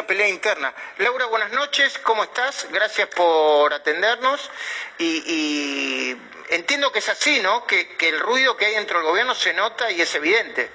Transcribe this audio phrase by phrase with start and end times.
[0.00, 0.72] Mucha pelea interna.
[0.98, 2.66] Laura, buenas noches, ¿cómo estás?
[2.70, 4.50] Gracias por atendernos.
[4.98, 7.66] Y, y entiendo que es así, ¿no?
[7.66, 10.70] Que, que el ruido que hay dentro del gobierno se nota y es evidente.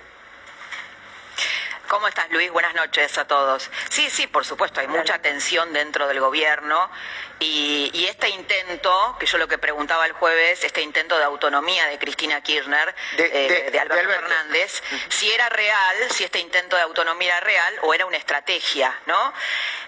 [1.88, 2.52] ¿Cómo estás, Luis?
[2.52, 3.70] Buenas noches a todos.
[3.90, 6.92] Sí, sí, por supuesto, hay mucha tensión dentro del gobierno
[7.40, 11.86] y, y este intento, que yo lo que preguntaba el jueves, este intento de autonomía
[11.88, 14.28] de Cristina Kirchner, De- eh, de- de, Alberto, de Alberto.
[14.28, 18.98] Fernández, si era real, si este intento de autonomía era real o era una estrategia,
[19.06, 19.34] ¿no?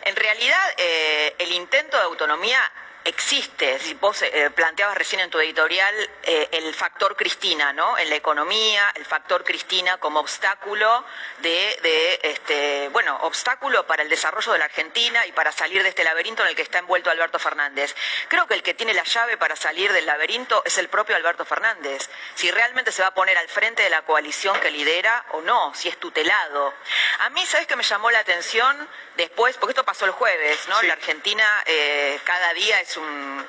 [0.03, 2.59] En realidad, eh, el intento de autonomía
[3.03, 3.79] existe.
[3.79, 7.97] Si vos eh, planteabas recién en tu editorial eh, el factor Cristina, ¿no?
[7.97, 11.05] En la economía, el factor Cristina como obstáculo
[11.39, 15.89] de, de, este, bueno, obstáculo para el desarrollo de la Argentina y para salir de
[15.89, 17.95] este laberinto en el que está envuelto Alberto Fernández.
[18.27, 21.45] Creo que el que tiene la llave para salir del laberinto es el propio Alberto
[21.45, 22.09] Fernández.
[22.35, 25.73] Si realmente se va a poner al frente de la coalición que lidera o no,
[25.73, 26.73] si es tutelado.
[27.19, 29.57] A mí, ¿sabes qué me llamó la atención después?
[29.57, 30.79] Porque esto pasó el jueves, ¿no?
[30.79, 30.87] Sí.
[30.87, 33.47] La Argentina eh, cada día es un,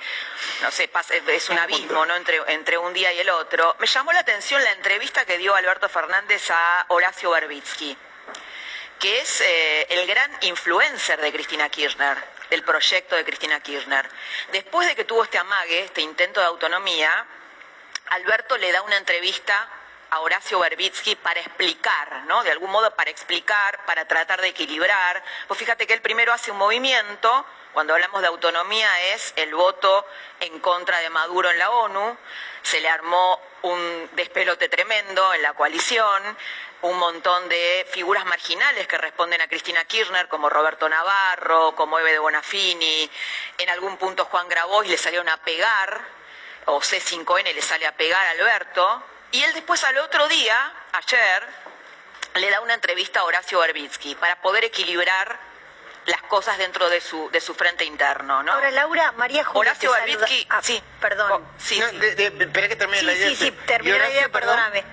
[0.62, 0.90] no sé,
[1.28, 2.16] es un abismo, ¿no?
[2.16, 3.76] Entre, entre un día y el otro.
[3.78, 7.96] Me llamó la atención la entrevista que dio Alberto Fernández a Horacio Berbitsky,
[8.98, 12.16] que es eh, el gran influencer de Cristina Kirchner,
[12.50, 14.08] del proyecto de Cristina Kirchner.
[14.50, 17.26] Después de que tuvo este amague, este intento de autonomía,
[18.10, 19.68] Alberto le da una entrevista
[20.10, 22.42] a Horacio Berbitsky para explicar, ¿no?
[22.42, 25.22] De algún modo para explicar, para tratar de equilibrar.
[25.46, 30.06] Pues fíjate que él primero hace un movimiento, cuando hablamos de autonomía es el voto
[30.40, 32.16] en contra de Maduro en la ONU,
[32.62, 36.36] se le armó un despelote tremendo en la coalición,
[36.82, 42.12] un montón de figuras marginales que responden a Cristina Kirchner, como Roberto Navarro, como Eve
[42.12, 43.10] de Bonafini,
[43.58, 46.00] en algún punto Juan Grabois le salieron a pegar,
[46.66, 49.02] o C5N le sale a pegar a Alberto,
[49.32, 51.46] y él después al otro día, ayer,
[52.34, 55.38] le da una entrevista a Horacio Berbitsky para poder equilibrar
[56.06, 58.52] las cosas dentro de su, de su frente interno, ¿no?
[58.52, 59.92] Ahora, Laura, María Julia Horacio.
[59.92, 60.82] Berbitsky, Ah, sí.
[61.00, 61.32] Perdón.
[61.32, 61.98] Oh, sí, No, sí.
[61.98, 63.28] de- de- espera que termine Sí, la idea.
[63.30, 64.56] sí, sí, ¿Y termina la idea, perdón?
[64.56, 64.84] perdóname.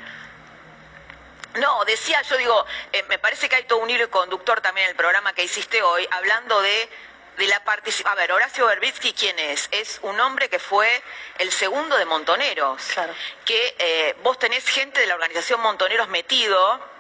[1.56, 4.90] No, decía, yo digo, eh, me parece que hay todo un hilo conductor también en
[4.92, 6.90] el programa que hiciste hoy, hablando de,
[7.38, 8.12] de la participación.
[8.12, 9.68] A ver, Horacio Berbitsky, ¿quién es?
[9.72, 11.02] Es un hombre que fue
[11.38, 12.82] el segundo de Montoneros.
[12.94, 13.14] Claro.
[13.44, 16.96] Que eh, vos tenés gente de la organización Montoneros metido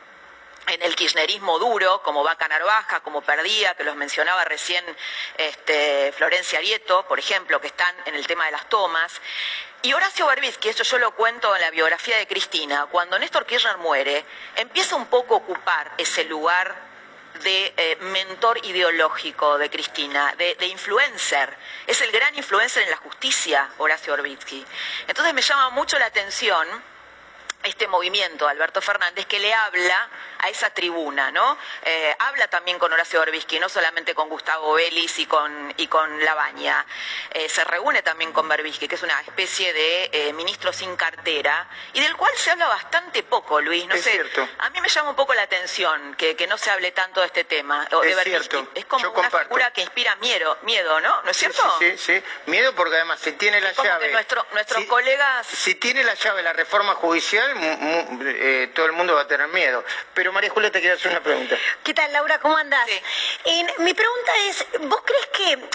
[0.68, 4.84] en el kirchnerismo duro, como Vaca Narvaja, como Perdía, que los mencionaba recién
[5.38, 9.22] este, Florencia Arieto, por ejemplo, que están en el tema de las tomas.
[9.84, 13.78] Y Horacio Berbitsky, esto yo lo cuento en la biografía de Cristina, cuando Néstor Kirchner
[13.78, 14.25] muere,
[14.56, 16.94] empieza un poco a ocupar ese lugar
[17.44, 21.56] de eh, mentor ideológico de Cristina, de, de influencer.
[21.88, 24.66] Es el gran influencer en la justicia, Horacio Berbitsky.
[25.07, 26.68] Entonces me llama mucho la atención
[27.63, 30.09] este movimiento, Alberto Fernández, que le habla
[30.45, 31.57] a esa tribuna, ¿no?
[31.83, 36.23] Eh, habla también con Horacio Berbisky, no solamente con Gustavo Vélez y con, y con
[36.23, 36.85] Labaña.
[37.31, 41.67] Eh, se reúne también con Berbisky, que es una especie de eh, ministro sin cartera,
[41.94, 43.88] y del cual se habla bastante poco, Luis.
[43.88, 44.47] No Es sé, cierto.
[44.59, 47.28] a mí me llama un poco la atención que, que no se hable tanto de
[47.28, 48.50] este tema, o de Es Berbisky.
[48.57, 48.72] cierto.
[48.75, 49.47] Es como Yo una comparto.
[49.47, 51.22] figura que inspira miedo, miedo, ¿no?
[51.23, 51.61] ¿No es cierto?
[51.79, 52.23] Sí, sí, sí.
[52.45, 54.07] Miedo porque además si tiene la Como llave.
[54.07, 58.72] que nuestro- nuestros si- colegas- Si tiene la llave la reforma judicial, mu- mu- eh,
[58.75, 59.84] todo el mundo va a tener miedo.
[60.13, 61.56] Pero María Julia te quiero hacer una pregunta.
[61.81, 62.40] ¿Qué tal, Laura?
[62.40, 62.85] ¿Cómo andás?
[62.88, 63.01] Sí.
[63.46, 65.70] En- mi pregunta es, ¿vos crees que,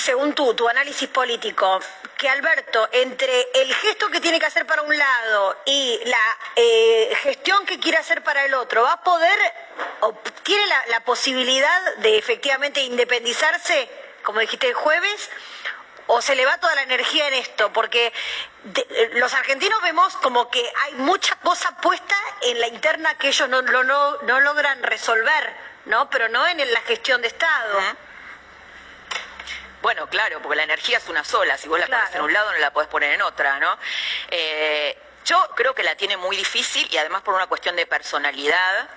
[0.00, 1.80] según tú, tu análisis político,
[2.16, 7.12] que Alberto, entre el gesto que tiene que hacer para un lado y la eh,
[7.24, 9.36] gestión que quiere hacer para el otro, va a poder,
[10.00, 10.14] o
[10.44, 13.88] tiene la, la posibilidad de efectivamente independizarse,
[14.22, 15.28] como dijiste el jueves,
[16.14, 18.12] o se le va toda la energía en esto, porque
[18.64, 23.28] de- eh, los argentinos vemos como que hay mucha cosa puesta en la interna que
[23.28, 25.56] ellos no, no, no, no logran resolver,
[25.86, 26.08] ¿no?
[26.10, 27.80] Pero no en la gestión de Estado.
[29.82, 31.58] Bueno, claro, porque la energía es una sola.
[31.58, 32.02] Si vos la Claro.
[32.04, 33.76] pones en un lado, no la podés poner en otra, ¿no?
[34.30, 38.88] Eh, yo creo que la tiene muy difícil y además por una cuestión de personalidad.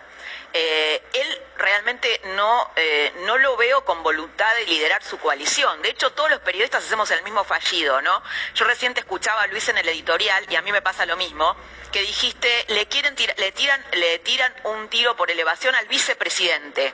[0.59, 5.83] Eh, él realmente no, eh, no lo veo con voluntad de liderar su coalición.
[5.83, 8.23] De hecho, todos los periodistas hacemos el mismo fallido, ¿no?
[8.55, 11.55] Yo reciente escuchaba a Luis en el editorial y a mí me pasa lo mismo,
[11.91, 16.91] que dijiste, le quieren le tiran, le tiran un tiro por elevación al vicepresidente.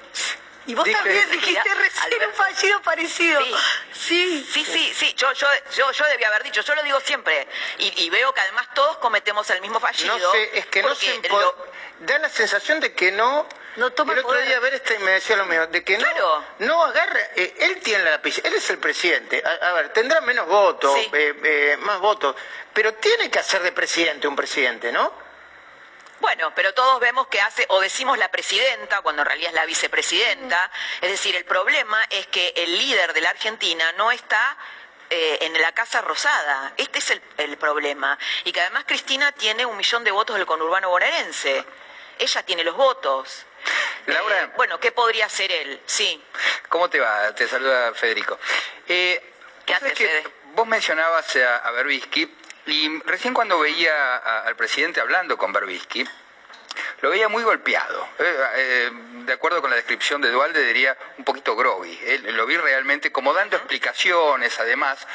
[0.65, 3.41] Y vos también dijiste recién un fallido parecido.
[3.93, 7.47] Sí, sí, sí, sí, Yo, yo, yo, yo debía haber dicho, yo lo digo siempre.
[7.79, 10.17] Y, veo que además todos cometemos el mismo fallido.
[10.17, 11.13] No sé, es que no se
[11.99, 13.47] da la sensación de que no.
[13.75, 16.83] No toma el otro día ver este me decía lo mismo, de que no, no
[16.83, 21.33] agarra, eh, él tiene la él es el presidente, a, ver, tendrá menos votos, eh,
[21.43, 22.35] eh, más votos,
[22.71, 25.11] pero tiene que hacer de presidente un presidente, ¿no?
[26.19, 29.65] Bueno, pero todos vemos que hace, o decimos la presidenta, cuando en realidad es la
[29.65, 30.71] vicepresidenta.
[31.01, 34.57] Es decir, el problema es que el líder de la Argentina no está
[35.09, 36.73] eh, en la Casa Rosada.
[36.77, 38.17] Este es el, problema.
[38.43, 41.63] Y que además Cristina tiene un millón de votos del conurbano bonaerense.
[42.19, 43.45] Ella tiene los votos.
[44.07, 44.43] Laura.
[44.43, 45.81] Eh, bueno, ¿qué podría hacer él?
[45.85, 46.21] Sí.
[46.69, 47.33] ¿Cómo te va?
[47.33, 48.37] Te saluda Federico.
[48.87, 49.33] Eh,
[49.65, 50.23] ¿Qué hace, Fede?
[50.55, 52.29] Vos mencionabas a, a Berbisky
[52.65, 56.07] y recién cuando veía al presidente hablando con Berbisky,
[57.03, 58.07] lo veía muy golpeado.
[58.17, 58.91] Eh, eh,
[59.25, 61.99] de acuerdo con la descripción de Dualde, diría un poquito groggy.
[62.31, 65.05] lo vi realmente como dando explicaciones, además,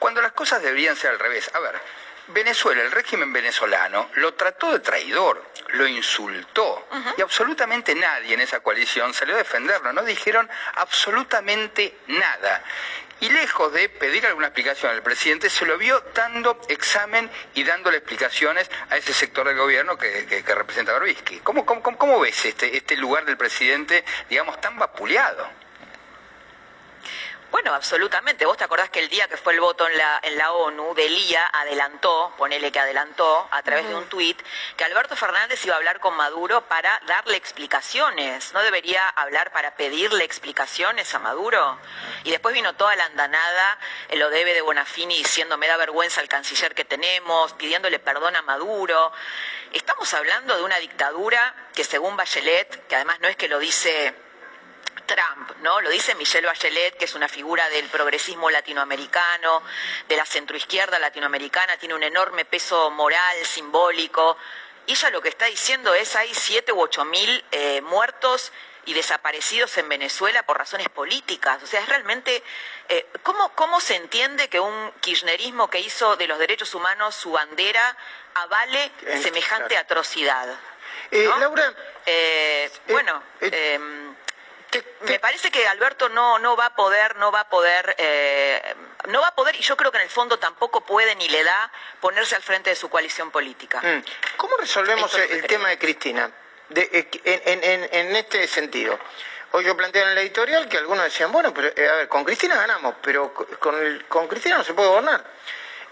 [0.00, 1.48] cuando las cosas deberían ser al revés.
[1.54, 1.80] A ver,
[2.28, 8.58] Venezuela, el régimen venezolano, lo trató de traidor, lo insultó y absolutamente nadie en esa
[8.58, 12.64] coalición salió a defenderlo, no dijeron absolutamente nada.
[13.20, 17.98] Y lejos de pedir alguna explicación al presidente, se lo vio dando examen y dándole
[17.98, 21.00] explicaciones a ese sector del gobierno que, representa a
[21.42, 25.65] ¿Cómo, cómo, cómo ves este, este lugar del presidente, digamos, tan vapuleado?
[27.56, 28.44] Bueno, absolutamente.
[28.44, 30.92] Vos te acordás que el día que fue el voto en la, en la ONU,
[30.94, 34.38] Delía adelantó, ponele que adelantó, a través de un tuit,
[34.76, 38.52] que Alberto Fernández iba a hablar con Maduro para darle explicaciones.
[38.52, 41.78] ¿No debería hablar para pedirle explicaciones a Maduro?
[42.24, 43.78] Y después vino toda la andanada,
[44.12, 48.42] lo debe de Bonafini diciendo me da vergüenza el canciller que tenemos, pidiéndole perdón a
[48.42, 49.14] Maduro.
[49.72, 54.25] Estamos hablando de una dictadura que según Bachelet, que además no es que lo dice
[55.06, 55.80] Trump, ¿no?
[55.80, 59.62] Lo dice Michelle Bachelet, que es una figura del progresismo latinoamericano,
[60.08, 64.36] de la centroizquierda latinoamericana, tiene un enorme peso moral, simbólico.
[64.86, 68.52] Y ella lo que está diciendo es hay siete u ocho mil eh, muertos
[68.84, 71.62] y desaparecidos en Venezuela por razones políticas.
[71.62, 72.42] O sea, es realmente...
[72.88, 77.32] Eh, ¿cómo, ¿Cómo se entiende que un kirchnerismo que hizo de los derechos humanos su
[77.32, 77.96] bandera
[78.34, 78.92] avale
[79.22, 80.54] semejante atrocidad?
[81.10, 81.74] Eh, Laura...
[82.86, 83.22] bueno...
[85.02, 88.74] Me parece que Alberto no, no va a poder, no va a poder, eh,
[89.08, 91.44] no va a poder, y yo creo que en el fondo tampoco puede ni le
[91.44, 91.70] da
[92.00, 93.80] ponerse al frente de su coalición política.
[93.80, 94.04] Mm.
[94.36, 96.30] ¿Cómo resolvemos el, tema de Cristina
[96.70, 98.98] en, este sentido?
[99.52, 102.24] Hoy yo planteé en el editorial que algunos decían, bueno, pero eh, a ver, con
[102.24, 105.24] Cristina ganamos, pero con, con Cristina no se puede gobernar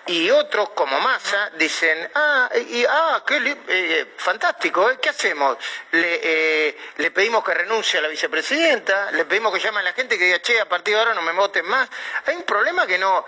[0.07, 4.99] y otros como Massa dicen, ah, y, ah qué eh, fantástico, ¿eh?
[5.01, 5.57] ¿qué hacemos?
[5.93, 9.93] Le, eh, le pedimos que renuncie a la vicepresidenta, le pedimos que llame a la
[9.93, 11.89] gente que diga, che, a partir de ahora no me voten más.
[12.27, 13.25] Hay un problema que no,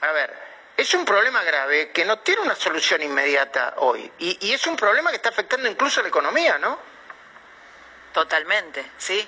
[0.00, 0.34] a ver,
[0.76, 4.76] es un problema grave que no tiene una solución inmediata hoy y, y es un
[4.76, 6.78] problema que está afectando incluso a la economía, ¿no?
[8.12, 9.26] Totalmente, sí.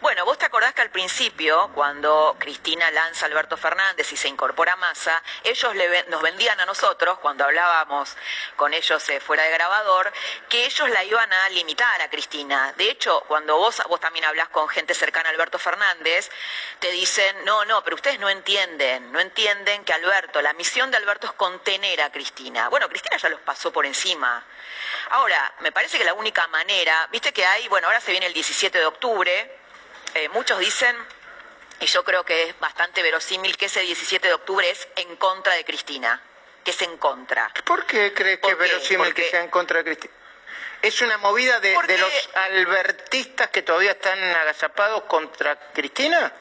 [0.00, 4.28] Bueno, vos te acordás que al principio, cuando Cristina lanza a Alberto Fernández y se
[4.28, 5.72] incorpora a Massa, ellos
[6.08, 8.16] nos vendían a nosotros, cuando hablábamos
[8.56, 10.12] con ellos eh, fuera de grabador,
[10.48, 12.72] que ellos la iban a limitar a Cristina.
[12.76, 16.30] De hecho, cuando vos, vos también hablás con gente cercana a Alberto Fernández,
[16.78, 20.96] te dicen, no, no, pero ustedes no entienden, no entienden que Alberto, la misión de
[20.96, 22.68] Alberto es contener a Cristina.
[22.68, 24.44] Bueno, Cristina ya los pasó por encima.
[25.10, 28.32] Ahora, me parece que la única manera, viste que hay, bueno, ahora se viene el
[28.32, 29.61] 17 de octubre,
[30.14, 30.96] eh, muchos dicen,
[31.80, 35.54] y yo creo que es bastante verosímil, que ese 17 de octubre es en contra
[35.54, 36.20] de Cristina,
[36.64, 37.52] que es en contra.
[37.64, 40.14] ¿Por qué crees que es verosímil que sea en contra de Cristina?
[40.82, 46.32] ¿Es una movida de, de los albertistas que todavía están agazapados contra Cristina?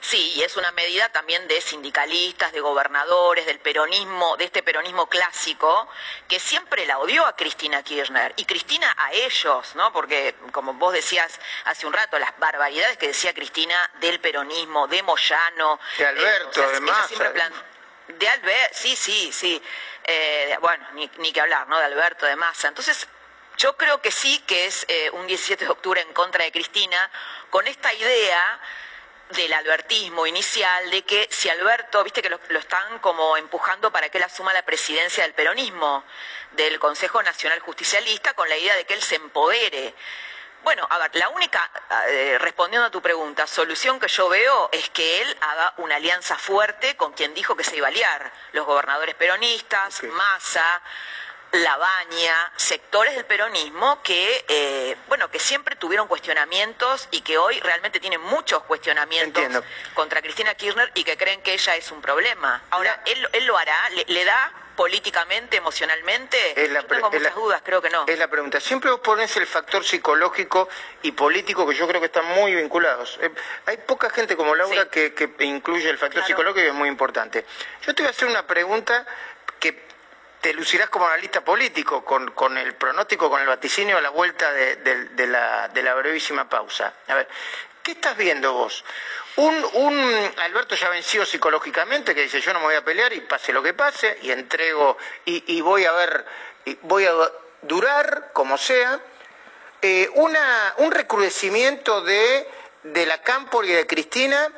[0.00, 5.08] Sí, y es una medida también de sindicalistas, de gobernadores, del peronismo, de este peronismo
[5.08, 5.88] clásico,
[6.28, 9.92] que siempre la odió a Cristina Kirchner y Cristina a ellos, ¿no?
[9.92, 15.02] Porque, como vos decías hace un rato, las barbaridades que decía Cristina del peronismo, de
[15.02, 15.78] Moyano.
[15.96, 17.10] De Alberto, además.
[18.08, 19.62] De Alberto, sí, sí, sí.
[20.04, 21.78] Eh, bueno, ni, ni, que hablar, ¿no?
[21.78, 22.68] De Alberto, de Massa.
[22.68, 23.06] Entonces,
[23.58, 27.10] yo creo que sí que es eh, un 17 de octubre en contra de Cristina,
[27.50, 28.60] con esta idea
[29.30, 34.18] del albertismo inicial de que si Alberto, viste que lo, están como empujando para que
[34.18, 36.04] él asuma la presidencia del peronismo,
[36.52, 39.94] del Consejo Nacional Justicialista con la idea de que él se empodere.
[40.62, 41.70] Bueno, a ver, la única,
[42.08, 46.36] eh, respondiendo a tu pregunta, solución que yo veo es que él haga una alianza
[46.36, 50.82] fuerte con quien dijo que se iba a aliar, los gobernadores peronistas, Massa,
[51.52, 58.00] Labaña, sectores del peronismo que, eh, bueno, que siempre tuvieron cuestionamientos y que hoy realmente
[58.00, 59.44] tienen muchos cuestionamientos
[59.94, 62.62] contra Cristina Kirchner y que creen que ella es un problema.
[62.70, 63.76] Ahora, él, él lo hará,
[64.06, 66.36] le, da políticamente, emocionalmente?
[66.62, 68.04] Es la tengo muchas dudas, creo que no.
[68.06, 68.60] Es la pregunta.
[68.60, 70.68] Siempre vos pones el factor psicológico
[71.02, 73.18] y político que yo creo que están muy vinculados.
[73.22, 73.30] Eh,
[73.66, 77.46] hay poca gente como Laura que, incluye el factor psicológico y es muy importante.
[77.86, 79.37] Yo te voy a hacer una pregunta que
[80.40, 85.26] te lucirás como analista político con, el pronóstico, con el vaticinio a la vuelta de,
[85.26, 86.94] la, brevísima pausa.
[87.08, 87.28] A ver,
[87.82, 88.84] ¿qué estás viendo vos?
[89.36, 93.52] Un, Alberto ya vencido psicológicamente que dice yo no me voy a pelear y pase
[93.52, 96.24] lo que pase y entrego y, voy a ver,
[96.82, 97.12] voy a
[97.62, 99.00] durar como sea.
[99.80, 102.48] Eh, un recrudecimiento de,
[102.82, 104.50] de la Cámpora y de Cristina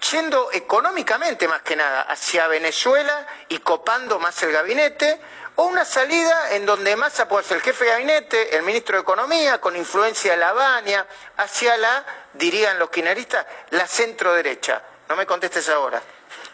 [0.00, 5.20] yendo económicamente más que nada hacia Venezuela y copando más el gabinete,
[5.56, 9.02] o una salida en donde Massa puede ser el jefe de gabinete, el ministro de
[9.02, 14.82] Economía, con influencia de la Baña, hacia la, dirían los quineristas, la centro derecha.
[15.08, 16.00] No me contestes ahora.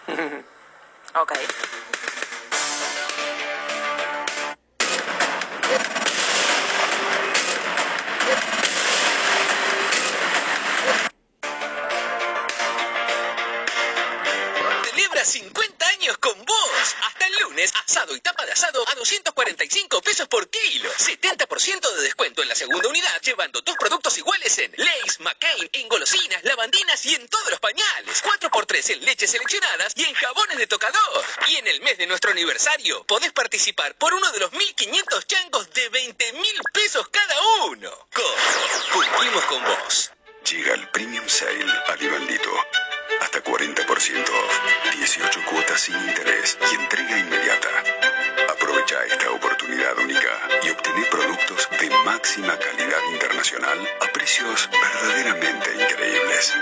[1.15, 1.33] ok.
[17.75, 20.91] Asado y tapa de asado a 245 pesos por kilo.
[20.93, 25.89] 70% de descuento en la segunda unidad, llevando dos productos iguales en Lays, McCain, en
[25.89, 28.23] golosinas, lavandinas y en todos los pañales.
[28.23, 31.25] 4x3 en leches seleccionadas y en jabones de tocador.
[31.49, 35.71] Y en el mes de nuestro aniversario, podés participar por uno de los 1.500 changos
[35.73, 37.35] de 20 mil pesos cada
[37.67, 38.09] uno.
[38.93, 40.11] cumplimos con vos.
[40.51, 42.51] Llega el Premium Sale a Divandito.
[43.21, 44.61] Hasta 40% off,
[44.95, 47.69] 18 cuotas sin interés y entrega inmediata.
[48.53, 50.29] Aprovecha esta oportunidad única
[50.63, 56.55] y obtené productos de máxima calidad internacional a precios verdaderamente increíbles.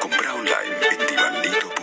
[0.00, 1.81] Compra online en divandito.com.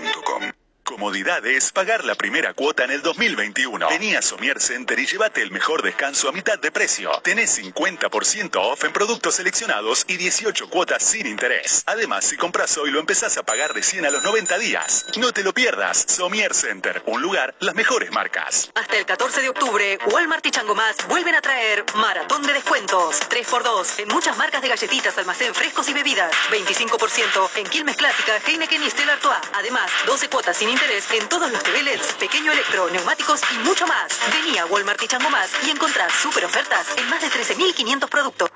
[0.90, 3.90] Comodidad es pagar la primera cuota en el 2021.
[3.90, 7.12] Vení a Somier Center y llévate el mejor descanso a mitad de precio.
[7.24, 11.84] Tenés 50% off en productos seleccionados y 18 cuotas sin interés.
[11.86, 15.06] Además, si compras hoy lo empezás a pagar recién a los 90 días.
[15.18, 16.06] No te lo pierdas.
[16.08, 18.72] Somier Center, un lugar, las mejores marcas.
[18.74, 23.20] Hasta el 14 de octubre, Walmart y Chango Más vuelven a traer maratón de descuentos.
[23.30, 26.34] 3x2 en muchas marcas de galletitas, almacén frescos y bebidas.
[26.50, 29.38] 25% en Quilmes Clásica, Heineken y Stella Artois.
[29.54, 34.18] Además, 12 cuotas sin interés en todos los niveles, pequeño electro, neumáticos y mucho más.
[34.32, 38.50] Vení a Walmart y Chango Más y encontrás super ofertas en más de 13.500 productos.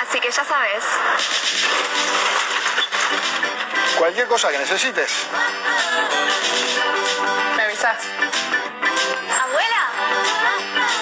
[0.00, 0.84] Así que ya sabes.
[3.98, 5.12] Cualquier cosa que necesites.
[7.56, 7.98] Me avisas.
[9.42, 9.90] Abuela,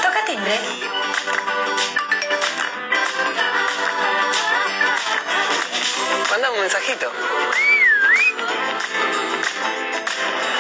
[0.03, 0.61] toca timbre.
[6.31, 7.13] Manda un mensajito.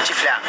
[0.04, 0.40] 姐夫呀。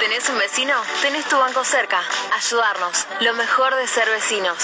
[0.00, 0.74] ¿Tenés un vecino?
[1.02, 2.00] Tenés tu banco cerca.
[2.36, 3.06] Ayudarnos.
[3.20, 4.56] Lo mejor de ser vecinos.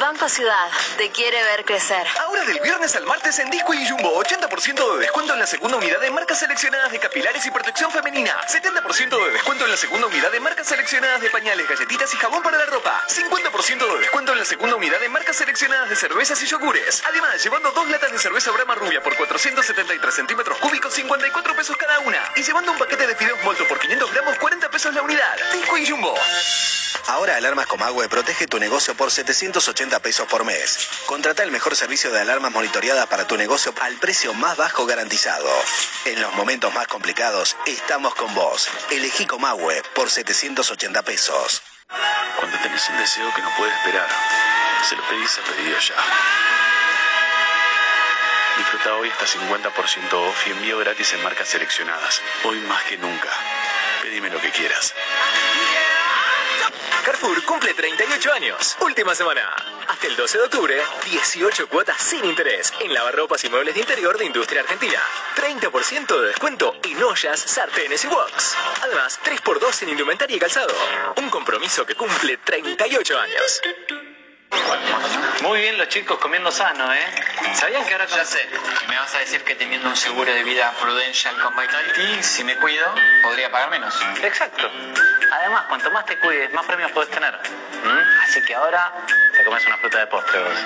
[0.00, 0.68] Banco Ciudad.
[0.96, 2.04] Te quiere ver crecer.
[2.20, 4.20] Ahora del viernes al martes en Disco y Jumbo.
[4.20, 8.36] 80% de descuento en la segunda unidad de marcas seleccionadas de capilares y protección femenina.
[8.48, 12.42] 70% de descuento en la segunda unidad de marcas seleccionadas de pañales, galletitas y jabón
[12.42, 13.04] para la ropa.
[13.06, 17.04] 50% de descuento en la segunda unidad de marcas seleccionadas de cervezas y yogures.
[17.08, 22.00] Además, llevando dos latas de cerveza Brahma Rubia por 473 centímetros cúbicos, 54 pesos cada
[22.00, 22.18] una.
[22.34, 25.36] Y llevando un paquete de fideos molto por 500 gramos, 40 pesos la unidad.
[25.52, 26.12] Disco y Jumbo.
[27.06, 30.88] Ahora Alarmas Comagüe protege tu negocio por 780 pesos por mes.
[31.06, 35.48] Contrata el mejor servicio de alarmas monitoreadas para tu negocio al precio más bajo garantizado.
[36.06, 38.68] En los momentos más complicados, estamos con vos.
[38.90, 41.62] Elegí Comagüe por 780 pesos.
[42.38, 44.08] Cuando tenés un deseo que no puede esperar,
[44.88, 45.94] se lo pedís a pedido ya.
[48.58, 52.20] Disfruta hoy hasta 50% off y envío gratis en marcas seleccionadas.
[52.44, 53.30] Hoy más que nunca.
[54.02, 54.92] Pedime lo que quieras.
[57.04, 58.76] Carrefour cumple 38 años.
[58.80, 59.54] Última semana.
[59.88, 64.18] Hasta el 12 de octubre, 18 cuotas sin interés en lavarropas y muebles de interior
[64.18, 65.00] de Industria Argentina.
[65.36, 68.56] 30% de descuento en ollas, sartenes y woks.
[68.82, 70.74] Además, 3x2 en indumentaria y calzado.
[71.16, 73.62] Un compromiso que cumple 38 años.
[75.42, 77.06] Muy bien los chicos comiendo sano, ¿eh?
[77.54, 78.06] ¿Sabían que ahora...
[78.06, 78.48] Ya sé,
[78.88, 82.56] me vas a decir que teniendo un seguro de vida Prudential con Vitality, si me
[82.56, 83.94] cuido, podría pagar menos.
[84.22, 84.70] Exacto.
[85.32, 87.34] Además, cuanto más te cuides, más premios puedes tener.
[87.34, 88.22] ¿Mm?
[88.22, 88.92] Así que ahora
[89.36, 90.58] te comes una fruta de postre vos.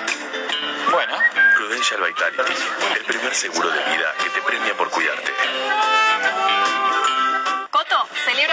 [0.91, 1.17] Bueno.
[1.55, 2.53] Prudential Vitality,
[2.95, 5.33] el primer seguro de vida que te premia por cuidarte.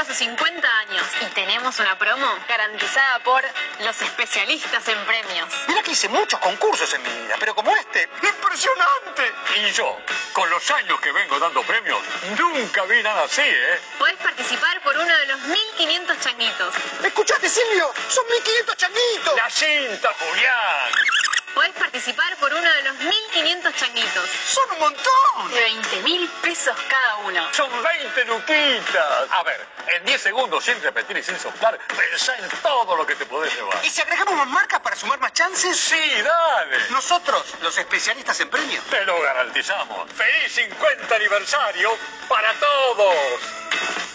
[0.06, 3.42] Sus 50 años y tenemos una promo garantizada por
[3.80, 5.48] los especialistas en premios.
[5.66, 9.32] Mira que hice muchos concursos en mi vida, pero como este, ¡impresionante!
[9.56, 9.96] Y yo,
[10.34, 11.98] con los años que vengo dando premios,
[12.38, 13.80] nunca vi nada así, ¿eh?
[13.98, 16.74] Podés participar por uno de los 1500 changuitos.
[17.02, 17.90] ¿Escuchaste, Silvio?
[18.08, 19.36] ¡Son 1500 changuitos!
[19.36, 21.23] ¡La cinta, Julián!
[21.54, 24.30] Podés participar por uno de los 1500 changuitos.
[24.48, 25.50] ¡Son un montón!
[25.52, 27.48] De 20 mil pesos cada uno.
[27.52, 29.30] Son 20 luquitas.
[29.30, 33.14] A ver, en 10 segundos, sin repetir y sin soplar, pensá en todo lo que
[33.14, 33.84] te podés llevar.
[33.84, 35.78] ¿Y si agregamos más marcas para sumar más chances?
[35.78, 36.78] Sí, dale.
[36.90, 38.84] Nosotros, los especialistas en premios.
[38.86, 40.10] Te lo garantizamos.
[40.12, 41.96] ¡Feliz 50 aniversario
[42.28, 43.14] para todos!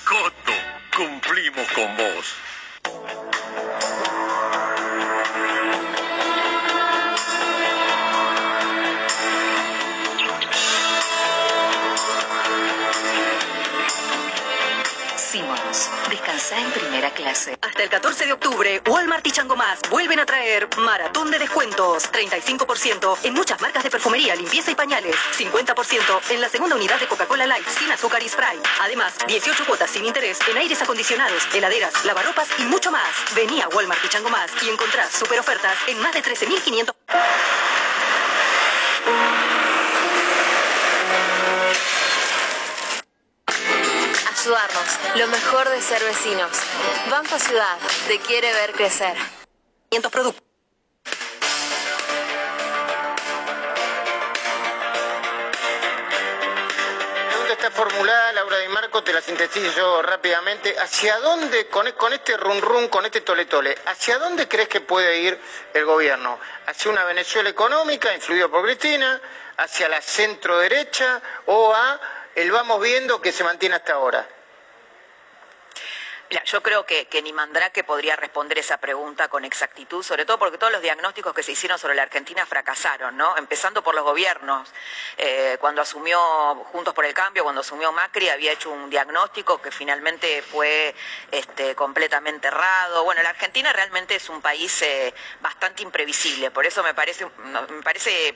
[0.04, 0.54] Coto,
[0.96, 2.36] cumplimos con vos.
[15.70, 17.56] Descansa en primera clase.
[17.62, 22.12] Hasta el 14 de octubre, Walmart y Chango Más vuelven a traer maratón de descuentos.
[22.12, 25.16] 35% en muchas marcas de perfumería, limpieza y pañales.
[25.38, 28.60] 50% en la segunda unidad de Coca-Cola Light sin azúcar y spray.
[28.82, 33.10] Además, 18 cuotas sin interés en aires acondicionados, heladeras, lavaropas y mucho más.
[33.36, 36.99] Vení a Walmart y Chango Más y encontrás super ofertas en más de 13.500.
[44.60, 46.52] Ayudarnos, lo mejor de ser vecinos.
[47.10, 49.16] Banco Ciudad te quiere ver crecer.
[49.90, 50.44] 500 productos.
[57.16, 60.78] La pregunta está formulada, Laura Di Marco, te la sintetizo rápidamente.
[60.78, 64.82] ¿Hacia dónde, con, con este run run, con este tole tole, hacia dónde crees que
[64.82, 65.40] puede ir
[65.74, 66.38] el gobierno?
[66.66, 69.22] ¿Hacia una Venezuela económica, influida por Cristina?
[69.56, 71.22] ¿Hacia la centro derecha?
[71.46, 72.00] ¿O a
[72.36, 74.28] el vamos viendo que se mantiene hasta ahora?
[76.46, 80.60] Yo creo que, que ni Mandrake podría responder esa pregunta con exactitud, sobre todo porque
[80.60, 83.36] todos los diagnósticos que se hicieron sobre la Argentina fracasaron, ¿no?
[83.38, 84.70] Empezando por los gobiernos.
[85.18, 86.20] Eh, cuando asumió
[86.72, 90.94] Juntos por el Cambio, cuando asumió Macri, había hecho un diagnóstico que finalmente fue
[91.32, 93.04] este, completamente errado.
[93.04, 95.12] Bueno, la Argentina realmente es un país eh,
[95.42, 97.26] bastante imprevisible, por eso me parece,
[97.70, 98.36] me parece,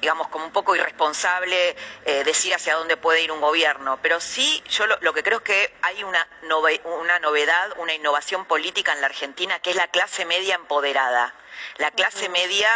[0.00, 3.98] digamos, como un poco irresponsable eh, decir hacia dónde puede ir un gobierno.
[4.02, 6.80] Pero sí, yo lo, que creo es que hay una, nove-
[7.14, 11.32] una novedad, una innovación política en la Argentina, que es la clase media empoderada.
[11.76, 12.68] La clase media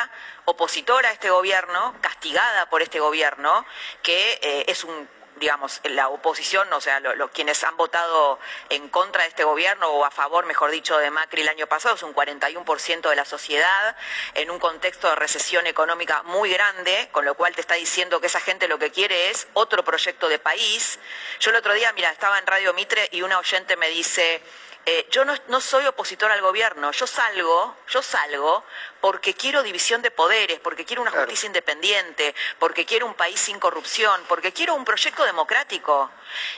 [0.44, 3.66] opositora a este gobierno, castigada por este gobierno,
[4.02, 8.88] que eh, es un digamos, la oposición, o sea, lo- lo- quienes han votado en
[8.88, 12.02] contra de este gobierno o a favor, mejor dicho, de Macri el año pasado, es
[12.02, 13.96] un 41% de la sociedad,
[14.34, 18.26] en un contexto de recesión económica muy grande, con lo cual te está diciendo que
[18.28, 20.98] esa gente lo que quiere es otro proyecto de país.
[21.40, 24.42] Yo el otro día, mira, estaba en Radio Mitre y una oyente me dice,
[24.90, 28.64] eh, yo no, no soy opositor al gobierno, yo salgo, yo salgo
[29.02, 33.60] porque quiero división de poderes, porque quiero una justicia independiente, porque quiero un país sin
[33.60, 36.10] corrupción, porque quiero un proyecto democrático.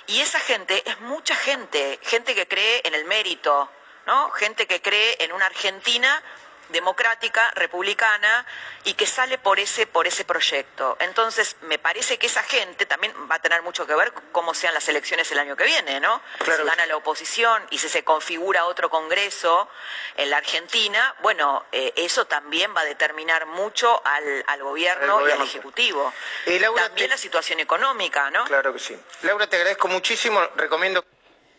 [0.06, 3.68] Y esa gente es mucha gente, gente que cree en el mérito,
[4.06, 4.30] ¿no?
[4.30, 6.22] Gente que cree en una Argentina
[6.70, 8.46] democrática, republicana
[8.84, 10.96] y que sale por ese por ese proyecto.
[11.00, 14.74] Entonces, me parece que esa gente también va a tener mucho que ver cómo sean
[14.74, 16.20] las elecciones el año que viene, ¿no?
[16.44, 19.68] si gana la oposición y si se configura otro congreso
[20.16, 25.30] en la Argentina, bueno, eh, eso también va a determinar mucho al, al gobierno, y
[25.30, 26.12] al ejecutivo.
[26.46, 28.44] Y Laura, también la situación económica, ¿no?
[28.44, 28.98] Claro que sí.
[29.22, 30.40] Laura, te agradezco muchísimo.
[30.56, 31.04] Recomiendo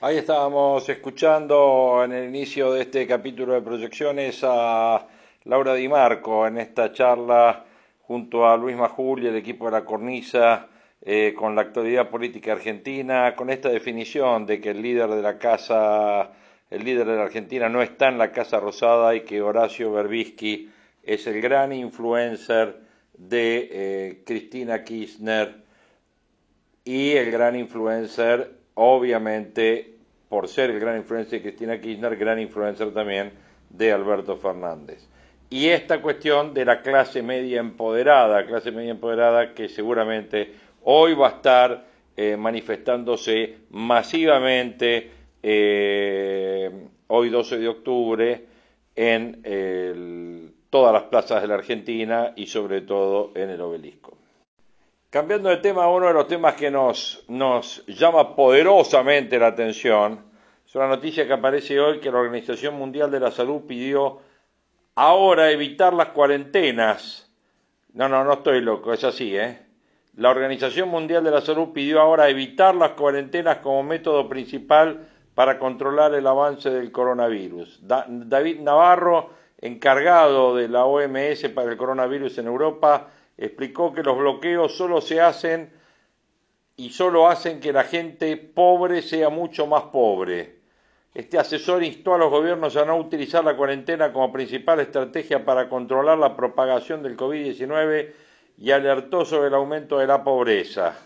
[0.03, 5.05] Ahí estábamos escuchando en el inicio de este capítulo de proyecciones a
[5.43, 7.63] Laura Di Marco en esta charla
[8.01, 10.69] junto a Luis Majul y el equipo de la Cornisa
[11.03, 15.37] eh, con la actualidad política argentina, con esta definición de que el líder de la
[15.37, 16.31] casa,
[16.71, 20.67] el líder de la Argentina no está en la Casa Rosada y que Horacio Berbisky
[21.03, 22.79] es el gran influencer
[23.13, 25.61] de eh, Cristina Kirchner
[26.85, 29.90] y el gran influencer, obviamente,
[30.31, 33.33] por ser el gran influencer de Cristina Kirchner, gran influencer también
[33.69, 35.05] de Alberto Fernández.
[35.49, 41.27] Y esta cuestión de la clase media empoderada, clase media empoderada que seguramente hoy va
[41.27, 45.11] a estar eh, manifestándose masivamente,
[45.43, 46.71] eh,
[47.07, 48.45] hoy 12 de octubre,
[48.95, 54.20] en todas las plazas de la Argentina y sobre todo en el obelisco.
[55.11, 60.23] Cambiando de tema, uno de los temas que nos, nos llama poderosamente la atención
[60.65, 64.19] es una noticia que aparece hoy que la Organización Mundial de la Salud pidió
[64.95, 67.29] ahora evitar las cuarentenas.
[67.91, 69.59] No, no, no estoy loco, es así, ¿eh?
[70.15, 75.59] La Organización Mundial de la Salud pidió ahora evitar las cuarentenas como método principal para
[75.59, 77.81] controlar el avance del coronavirus.
[77.81, 83.09] David Navarro, encargado de la OMS para el coronavirus en Europa,
[83.41, 85.73] explicó que los bloqueos solo se hacen
[86.77, 90.59] y solo hacen que la gente pobre sea mucho más pobre.
[91.13, 95.67] Este asesor instó a los gobiernos a no utilizar la cuarentena como principal estrategia para
[95.67, 98.11] controlar la propagación del COVID-19
[98.57, 100.97] y alertó sobre el aumento de la pobreza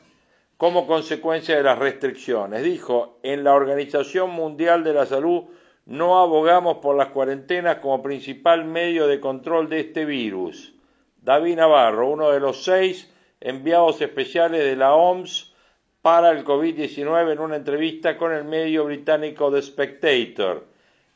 [0.57, 2.63] como consecuencia de las restricciones.
[2.63, 5.45] Dijo, en la Organización Mundial de la Salud
[5.85, 10.74] no abogamos por las cuarentenas como principal medio de control de este virus.
[11.25, 13.11] David Navarro, uno de los seis
[13.41, 15.55] enviados especiales de la OMS,
[16.03, 20.67] para el COVID-19 en una entrevista con el medio británico The Spectator.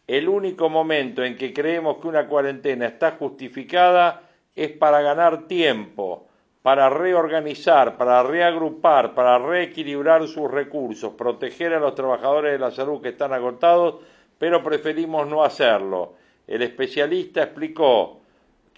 [0.07, 4.23] El único momento en que creemos que una cuarentena está justificada
[4.55, 6.27] es para ganar tiempo,
[6.63, 12.99] para reorganizar, para reagrupar, para reequilibrar sus recursos, proteger a los trabajadores de la salud
[12.99, 13.97] que están agotados,
[14.39, 16.15] pero preferimos no hacerlo.
[16.47, 18.18] El especialista explicó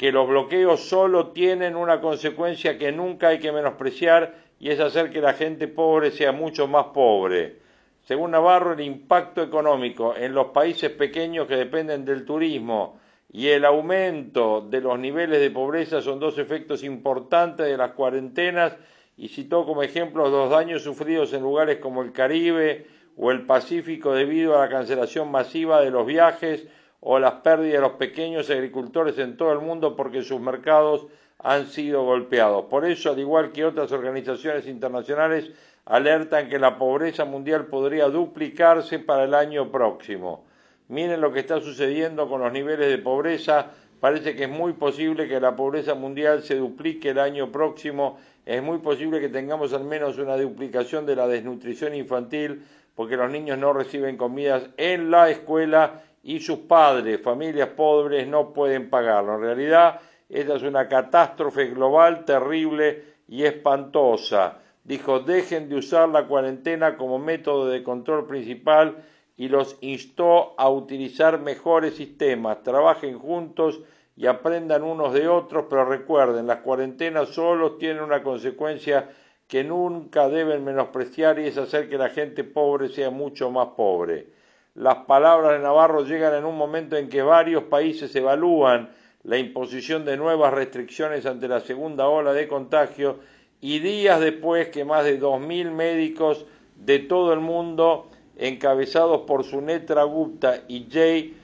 [0.01, 5.11] que los bloqueos solo tienen una consecuencia que nunca hay que menospreciar y es hacer
[5.11, 7.59] que la gente pobre sea mucho más pobre.
[8.05, 12.99] Según Navarro, el impacto económico en los países pequeños que dependen del turismo
[13.31, 18.75] y el aumento de los niveles de pobreza son dos efectos importantes de las cuarentenas
[19.17, 22.87] y citó como ejemplo los daños sufridos en lugares como el Caribe
[23.17, 26.65] o el Pacífico debido a la cancelación masiva de los viajes
[27.01, 31.07] o las pérdidas de los pequeños agricultores en todo el mundo porque sus mercados
[31.39, 32.65] han sido golpeados.
[32.65, 35.51] Por eso, al igual que otras organizaciones internacionales,
[35.85, 40.45] alertan que la pobreza mundial podría duplicarse para el año próximo.
[40.89, 43.71] Miren lo que está sucediendo con los niveles de pobreza.
[43.99, 48.19] Parece que es muy posible que la pobreza mundial se duplique el año próximo.
[48.45, 52.63] Es muy posible que tengamos al menos una duplicación de la desnutrición infantil
[52.95, 58.53] porque los niños no reciben comidas en la escuela y sus padres, familias pobres, no
[58.53, 59.35] pueden pagarlo.
[59.35, 64.59] En realidad, esta es una catástrofe global terrible y espantosa.
[64.83, 69.03] Dijo, dejen de usar la cuarentena como método de control principal
[69.37, 72.63] y los instó a utilizar mejores sistemas.
[72.63, 73.79] Trabajen juntos
[74.15, 79.09] y aprendan unos de otros, pero recuerden, las cuarentenas solo tienen una consecuencia
[79.47, 84.27] que nunca deben menospreciar y es hacer que la gente pobre sea mucho más pobre.
[84.73, 88.89] Las palabras de Navarro llegan en un momento en que varios países evalúan
[89.23, 93.19] la imposición de nuevas restricciones ante la segunda ola de contagio
[93.59, 96.45] y días después que más de 2.000 médicos
[96.77, 98.07] de todo el mundo,
[98.37, 101.37] encabezados por Sunetra Gupta y Jay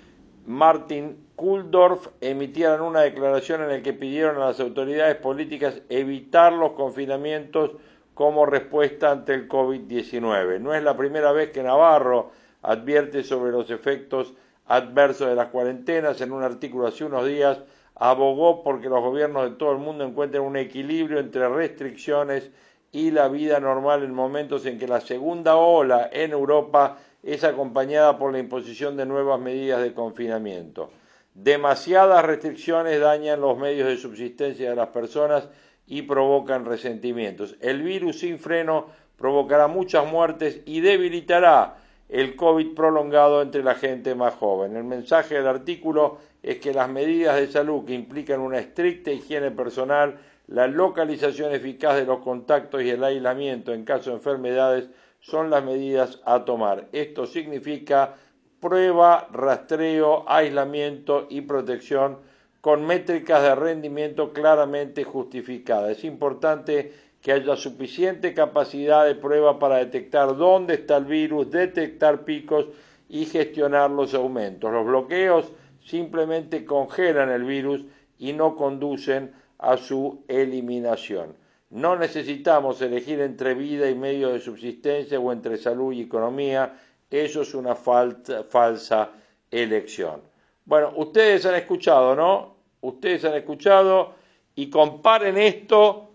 [0.45, 6.71] Martin Kuldorf, emitieran una declaración en la que pidieron a las autoridades políticas evitar los
[6.71, 7.71] confinamientos
[8.13, 10.61] como respuesta ante el COVID-19.
[10.61, 14.33] No es la primera vez que Navarro advierte sobre los efectos
[14.67, 17.59] adverso de las cuarentenas, en un artículo hace unos días,
[17.95, 22.51] abogó porque los gobiernos de todo el mundo encuentren un equilibrio entre restricciones
[22.91, 28.17] y la vida normal en momentos en que la segunda ola en Europa es acompañada
[28.17, 30.91] por la imposición de nuevas medidas de confinamiento.
[31.33, 35.47] Demasiadas restricciones dañan los medios de subsistencia de las personas
[35.85, 37.55] y provocan resentimientos.
[37.61, 41.77] El virus sin freno provocará muchas muertes y debilitará
[42.09, 44.75] el COVID prolongado entre la gente más joven.
[44.75, 49.51] El mensaje del artículo es que las medidas de salud que implican una estricta higiene
[49.51, 50.17] personal,
[50.47, 54.89] la localización eficaz de los contactos y el aislamiento en caso de enfermedades
[55.19, 56.87] son las medidas a tomar.
[56.93, 58.15] Esto significa
[58.61, 62.19] prueba, rastreo, aislamiento y protección
[62.61, 65.97] con métricas de rendimiento claramente justificadas.
[65.97, 66.93] Es importante
[67.27, 72.67] que haya suficiente capacidad de prueba para detectar dónde está el virus, detectar picos
[73.09, 74.71] y gestionar los aumentos.
[74.71, 75.51] Los bloqueos
[75.83, 77.83] simplemente congelan el virus
[78.17, 81.35] y no conducen a su eliminación.
[81.69, 86.79] No necesitamos elegir entre vida y medio de subsistencia o entre salud y economía.
[87.11, 89.11] Eso es una falsa
[89.51, 90.21] elección.
[90.63, 92.55] Bueno, ustedes han escuchado, ¿no?
[92.79, 94.13] Ustedes han escuchado
[94.55, 96.06] y comparen esto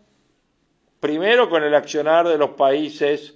[1.03, 3.35] primero con el accionar de los países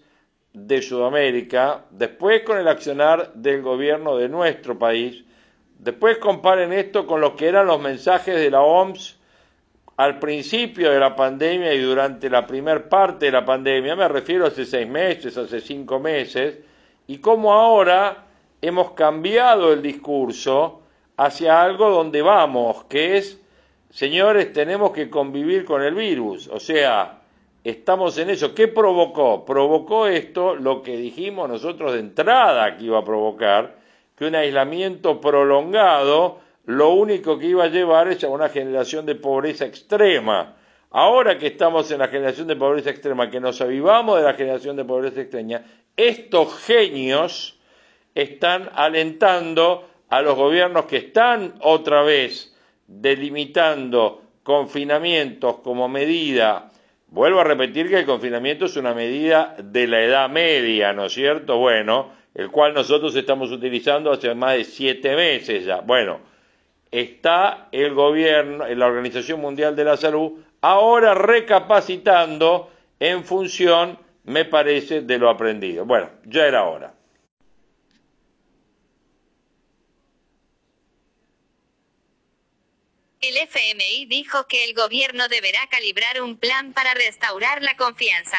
[0.55, 5.27] de Sudamérica, después con el accionar del gobierno de nuestro país,
[5.79, 9.19] Después comparen esto con lo que eran los mensajes de la OMS
[9.99, 14.47] al principio de la pandemia y durante la primer parte de la pandemia, me refiero
[14.47, 16.59] hace seis meses, hace cinco meses,
[17.07, 18.25] y cómo ahora
[18.61, 20.83] hemos cambiado el discurso
[21.17, 23.41] hacia algo donde vamos, que es,
[23.91, 27.16] señores, tenemos que convivir con el virus, o sea,
[27.69, 28.55] estamos en eso.
[28.55, 29.45] ¿Qué provocó?
[29.45, 33.79] Provocó esto lo que dijimos nosotros de entrada que iba a provocar,
[34.17, 39.15] que un aislamiento prolongado lo único que iba a llevar es a una generación de
[39.15, 40.57] pobreza extrema.
[40.91, 44.77] Ahora que estamos en la generación de pobreza extrema, que nos avivamos de la generación
[44.77, 45.63] de pobreza extrema,
[45.97, 47.59] estos genios
[48.15, 56.71] están alentando a los gobiernos que están otra vez delimitando confinamientos como medida.
[57.09, 61.13] Vuelvo a repetir que el confinamiento es una medida de la edad media, ¿no es
[61.13, 61.59] cierto?
[61.59, 65.81] Bueno, el cual nosotros estamos utilizando hace más de siete meses ya.
[65.81, 66.19] Bueno,
[66.91, 75.03] está el gobierno, la Organización Mundial de la Salud, ahora recapacitando en función, me parece,
[75.03, 75.85] de lo aprendido.
[75.85, 76.96] Bueno, ya era hora.
[83.27, 88.39] El FMI dijo que el gobierno deberá calibrar un plan para restaurar la confianza.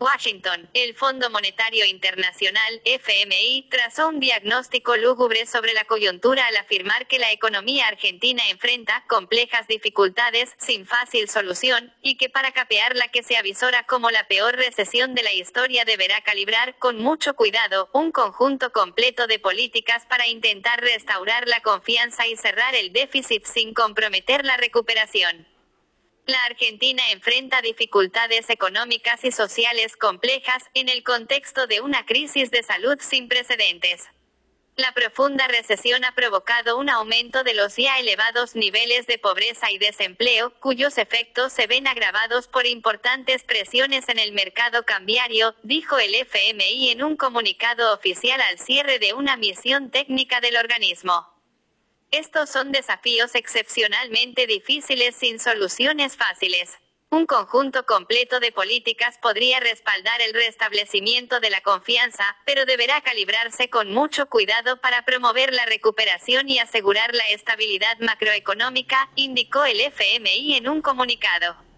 [0.00, 7.06] Washington, el Fondo Monetario Internacional, FMI, trazó un diagnóstico lúgubre sobre la coyuntura al afirmar
[7.06, 13.08] que la economía argentina enfrenta complejas dificultades sin fácil solución, y que para capear la
[13.08, 17.90] que se avisora como la peor recesión de la historia deberá calibrar, con mucho cuidado,
[17.92, 23.74] un conjunto completo de políticas para intentar restaurar la confianza y cerrar el déficit sin
[23.74, 25.46] comprometer la recuperación.
[26.30, 32.62] La Argentina enfrenta dificultades económicas y sociales complejas, en el contexto de una crisis de
[32.62, 34.04] salud sin precedentes.
[34.76, 39.78] La profunda recesión ha provocado un aumento de los ya elevados niveles de pobreza y
[39.78, 46.14] desempleo, cuyos efectos se ven agravados por importantes presiones en el mercado cambiario, dijo el
[46.14, 51.26] FMI en un comunicado oficial al cierre de una misión técnica del organismo.
[52.12, 56.76] Estos son desafíos excepcionalmente difíciles sin soluciones fáciles.
[57.08, 63.70] Un conjunto completo de políticas podría respaldar el restablecimiento de la confianza, pero deberá calibrarse
[63.70, 70.56] con mucho cuidado para promover la recuperación y asegurar la estabilidad macroeconómica, indicó el FMI
[70.56, 71.69] en un comunicado.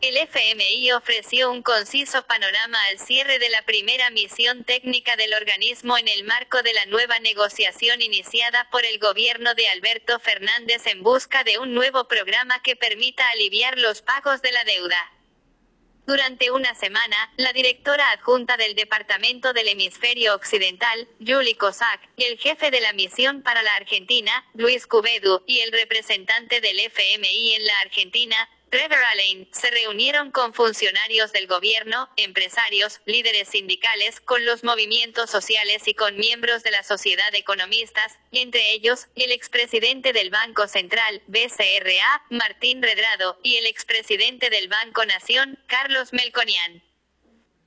[0.00, 5.98] El FMI ofreció un conciso panorama al cierre de la primera misión técnica del organismo
[5.98, 11.02] en el marco de la nueva negociación iniciada por el gobierno de Alberto Fernández en
[11.02, 15.12] busca de un nuevo programa que permita aliviar los pagos de la deuda.
[16.06, 22.70] Durante una semana, la directora adjunta del Departamento del Hemisferio Occidental, Julie Cossack, el jefe
[22.70, 27.78] de la misión para la Argentina, Luis Cubedu, y el representante del FMI en la
[27.80, 35.28] Argentina, Trevor Allen, se reunieron con funcionarios del gobierno, empresarios, líderes sindicales, con los movimientos
[35.28, 41.20] sociales y con miembros de la sociedad economistas, entre ellos, el expresidente del Banco Central,
[41.26, 46.89] BCRA, Martín Redrado, y el expresidente del Banco Nación, Carlos Melconian.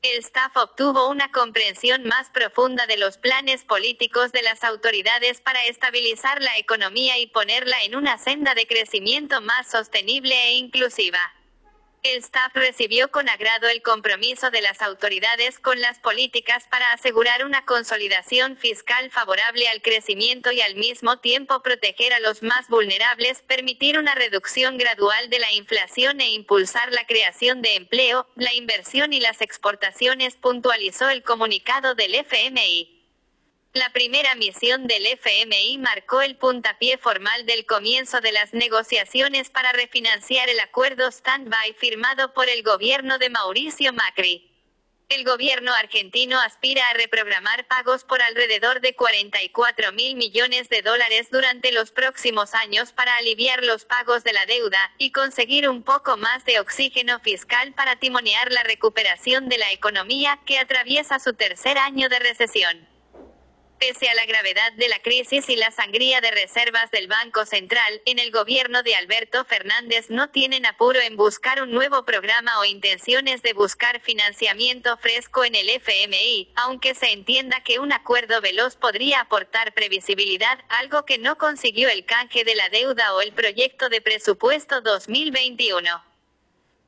[0.04, 5.64] El staff obtuvo una comprensión más profunda de los planes políticos de las autoridades para
[5.64, 11.20] estabilizar la economía y ponerla en una senda de crecimiento más sostenible e inclusiva.
[12.04, 17.46] El staff recibió con agrado el compromiso de las autoridades con las políticas para asegurar
[17.46, 23.42] una consolidación fiscal favorable al crecimiento y al mismo tiempo proteger a los más vulnerables,
[23.44, 29.14] permitir una reducción gradual de la inflación e impulsar la creación de empleo, la inversión
[29.14, 32.93] y las exportaciones, puntualizó el comunicado del FMI.
[33.76, 39.72] La primera misión del FMI marcó el puntapié formal del comienzo de las negociaciones para
[39.72, 44.48] refinanciar el acuerdo stand-by firmado por el gobierno de Mauricio Macri.
[45.10, 51.30] El gobierno argentino aspira a reprogramar pagos por alrededor de 44 mil millones de dólares
[51.32, 56.16] durante los próximos años para aliviar los pagos de la deuda, y conseguir un poco
[56.16, 61.80] más de oxígeno fiscal para timonear la recuperación de la economía, que atraviesa su tercer
[61.80, 62.93] año de recesión.
[63.86, 68.02] Pese a la gravedad de la crisis y la sangría de reservas del Banco Central,
[68.06, 72.64] en el gobierno de Alberto Fernández no tienen apuro en buscar un nuevo programa o
[72.64, 78.78] intenciones de buscar financiamiento fresco en el FMI, aunque se entienda que un acuerdo veloz
[78.78, 83.90] podría aportar previsibilidad, algo que no consiguió el canje de la deuda o el proyecto
[83.90, 86.13] de presupuesto 2021.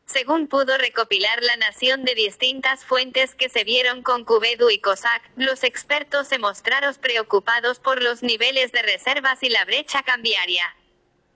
[0.05, 5.31] Según pudo recopilar la nación de distintas fuentes que se vieron con Cubedu y COSAC,
[5.35, 10.75] los expertos se mostraron preocupados por los niveles de reservas y la brecha cambiaria.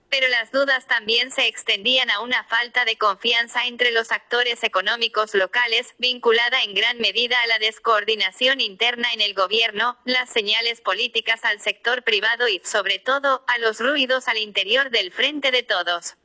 [0.08, 5.34] Pero las dudas también se extendían a una falta de confianza entre los actores económicos
[5.34, 11.44] locales, vinculada en gran medida a la descoordinación interna en el gobierno, las señales políticas
[11.44, 16.16] al sector privado y, sobre todo, a los ruidos al interior del frente de todos.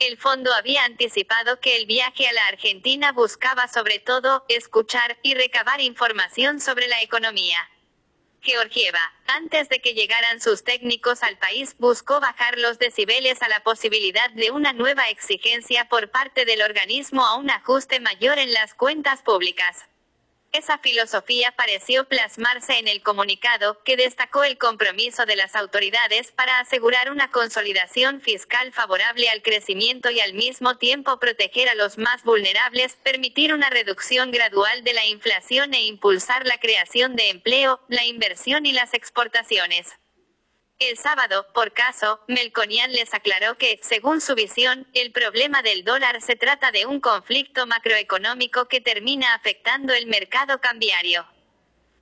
[0.00, 5.34] El fondo había anticipado que el viaje a la Argentina buscaba sobre todo, escuchar, y
[5.34, 7.58] recabar información sobre la economía.
[8.40, 13.62] Georgieva, antes de que llegaran sus técnicos al país, buscó bajar los decibeles a la
[13.62, 18.72] posibilidad de una nueva exigencia por parte del organismo a un ajuste mayor en las
[18.72, 19.89] cuentas públicas.
[20.52, 26.58] Esa filosofía pareció plasmarse en el comunicado, que destacó el compromiso de las autoridades para
[26.58, 32.24] asegurar una consolidación fiscal favorable al crecimiento y al mismo tiempo proteger a los más
[32.24, 38.04] vulnerables, permitir una reducción gradual de la inflación e impulsar la creación de empleo, la
[38.04, 39.99] inversión y las exportaciones.
[40.80, 46.22] El sábado, por caso, Melconian les aclaró que, según su visión, el problema del dólar
[46.22, 51.26] se trata de un conflicto macroeconómico que termina afectando el mercado cambiario.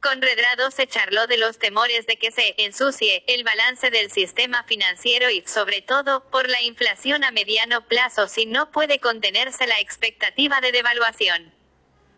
[0.01, 4.63] Con Redrado se charló de los temores de que se ensucie el balance del sistema
[4.63, 9.81] financiero y, sobre todo, por la inflación a mediano plazo si no puede contenerse la
[9.81, 11.58] expectativa de devaluación.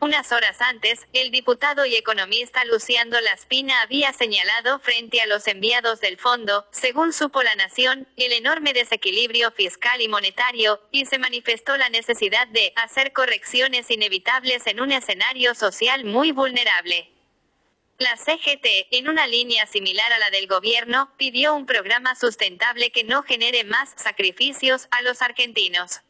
[0.02, 6.00] Unas horas antes, el diputado y economista Luciano Laspina había señalado frente a los enviados
[6.00, 11.76] del fondo, según supo la Nación, el enorme desequilibrio fiscal y monetario, y se manifestó
[11.76, 17.10] la necesidad de hacer correcciones inevitables en un escenario social muy vulnerable.
[17.98, 23.04] La CGT, en una línea similar a la del gobierno, pidió un programa sustentable que
[23.04, 26.00] no genere más sacrificios a los argentinos.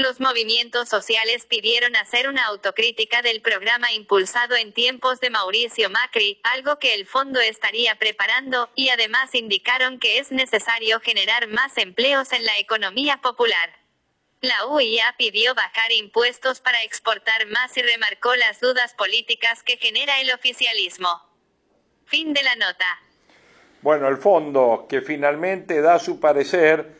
[0.00, 6.40] Los movimientos sociales pidieron hacer una autocrítica del programa impulsado en tiempos de Mauricio Macri,
[6.42, 12.32] algo que el fondo estaría preparando, y además indicaron que es necesario generar más empleos
[12.32, 13.78] en la economía popular.
[14.40, 20.18] La UIA pidió bajar impuestos para exportar más y remarcó las dudas políticas que genera
[20.22, 21.10] el oficialismo.
[22.06, 22.86] Fin de la nota.
[23.82, 26.99] Bueno, el fondo que finalmente da su parecer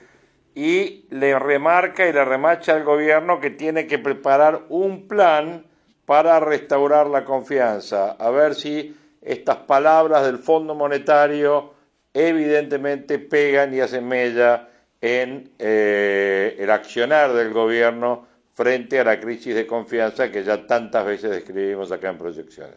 [0.55, 5.65] y le remarca y le remacha al gobierno que tiene que preparar un plan
[6.07, 11.75] para restaurar la confianza, a ver si estas palabras del Fondo Monetario
[12.13, 14.69] evidentemente pegan y hacen mella
[15.01, 21.07] en eh, el accionar del gobierno frente a la crisis de confianza que ya tantas
[21.07, 22.77] veces describimos acá en Proyecciones.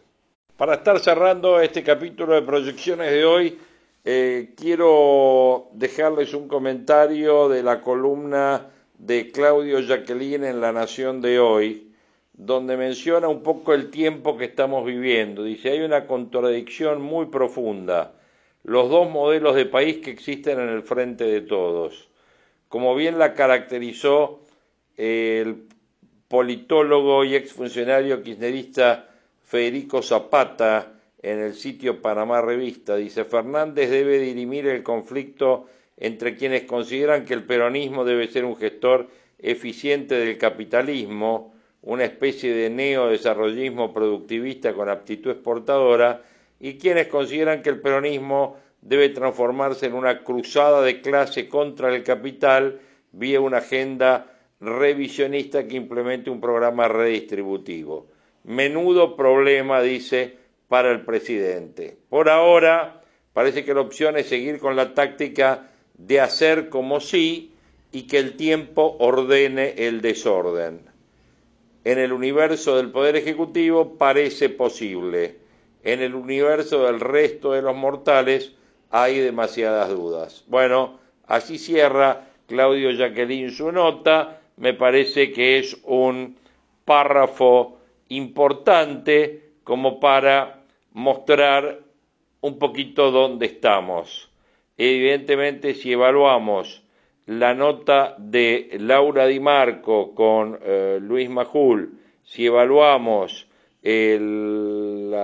[0.56, 3.58] Para estar cerrando este capítulo de Proyecciones de hoy,
[4.04, 11.40] eh, quiero dejarles un comentario de la columna de Claudio Jacqueline en La Nación de
[11.40, 11.90] hoy,
[12.34, 15.42] donde menciona un poco el tiempo que estamos viviendo.
[15.42, 18.12] Dice, hay una contradicción muy profunda,
[18.62, 22.08] los dos modelos de país que existen en el frente de todos.
[22.68, 24.40] Como bien la caracterizó
[24.96, 25.66] el
[26.28, 29.08] politólogo y exfuncionario kirchnerista
[29.44, 30.93] Federico Zapata
[31.24, 32.96] en el sitio Panamá Revista.
[32.96, 38.56] Dice, Fernández debe dirimir el conflicto entre quienes consideran que el peronismo debe ser un
[38.56, 39.08] gestor
[39.38, 46.22] eficiente del capitalismo, una especie de neodesarrollismo productivista con aptitud exportadora,
[46.60, 52.02] y quienes consideran que el peronismo debe transformarse en una cruzada de clase contra el
[52.02, 52.80] capital
[53.12, 58.08] vía una agenda revisionista que implemente un programa redistributivo.
[58.44, 60.43] Menudo problema, dice,
[60.74, 61.96] para el presidente.
[62.08, 63.00] Por ahora,
[63.32, 67.52] parece que la opción es seguir con la táctica de hacer como sí
[67.92, 70.80] y que el tiempo ordene el desorden.
[71.84, 75.36] En el universo del Poder Ejecutivo parece posible.
[75.84, 78.50] En el universo del resto de los mortales
[78.90, 80.42] hay demasiadas dudas.
[80.48, 84.40] Bueno, así cierra Claudio Jacqueline su nota.
[84.56, 86.36] Me parece que es un
[86.84, 90.63] párrafo importante como para
[90.94, 91.80] mostrar
[92.40, 94.30] un poquito dónde estamos.
[94.78, 96.82] Evidentemente, si evaluamos
[97.26, 103.46] la nota de Laura Di Marco con eh, Luis Majul, si evaluamos
[103.82, 105.20] las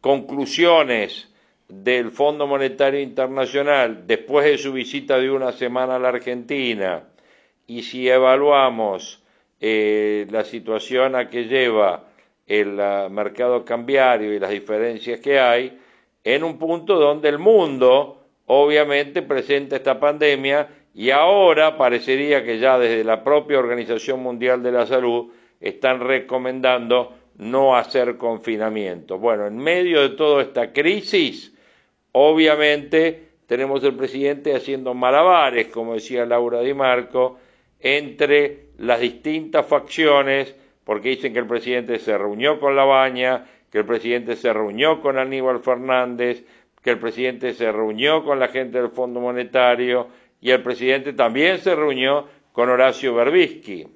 [0.00, 1.28] conclusiones
[1.68, 7.02] del Fondo Monetario Internacional después de su visita de una semana a la Argentina,
[7.66, 9.20] y si evaluamos
[9.60, 12.04] eh, la situación a que lleva
[12.46, 15.78] el ah, mercado cambiario y las diferencias que hay,
[16.22, 22.78] en un punto donde el mundo obviamente presenta esta pandemia y ahora parecería que ya
[22.78, 29.18] desde la propia Organización Mundial de la Salud están recomendando no hacer confinamiento.
[29.18, 31.52] Bueno, en medio de toda esta crisis,
[32.12, 37.38] obviamente tenemos el presidente haciendo malabares, como decía Laura Di Marco,
[37.80, 40.54] entre las distintas facciones,
[40.84, 45.00] porque dicen que el presidente se reunió con La Baña, que el presidente se reunió
[45.00, 46.44] con Aníbal Fernández,
[46.82, 50.08] que el presidente se reunió con la gente del Fondo Monetario
[50.40, 53.86] y el presidente también se reunió con Horacio Berbisky.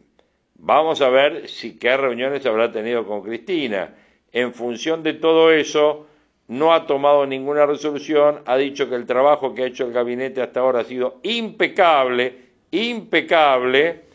[0.54, 3.94] Vamos a ver si qué reuniones habrá tenido con Cristina.
[4.32, 6.06] En función de todo eso,
[6.48, 10.40] no ha tomado ninguna resolución, ha dicho que el trabajo que ha hecho el gabinete
[10.40, 12.34] hasta ahora ha sido impecable,
[12.70, 14.07] impecable,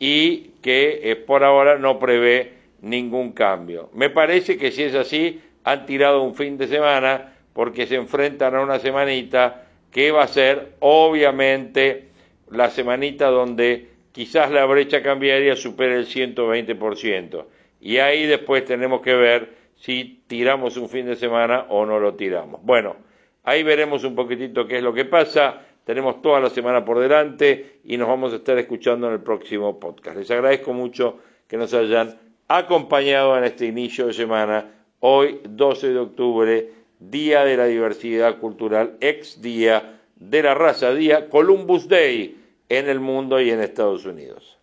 [0.00, 3.90] y que eh, por ahora no prevé ningún cambio.
[3.94, 8.56] Me parece que si es así, han tirado un fin de semana porque se enfrentan
[8.56, 12.08] a una semanita que va a ser obviamente
[12.50, 17.44] la semanita donde quizás la brecha cambiaria supere el 120%.
[17.80, 22.14] Y ahí después tenemos que ver si tiramos un fin de semana o no lo
[22.14, 22.62] tiramos.
[22.62, 22.96] Bueno,
[23.44, 25.62] ahí veremos un poquitito qué es lo que pasa.
[25.90, 29.80] Tenemos toda la semana por delante y nos vamos a estar escuchando en el próximo
[29.80, 30.18] podcast.
[30.18, 31.18] Les agradezco mucho
[31.48, 32.16] que nos hayan
[32.46, 34.70] acompañado en este inicio de semana,
[35.00, 36.70] hoy 12 de octubre,
[37.00, 42.36] Día de la Diversidad Cultural, ex Día de la Raza, Día Columbus Day
[42.68, 44.58] en el mundo y en Estados Unidos.